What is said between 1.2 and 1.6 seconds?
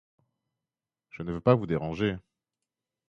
ne veux pas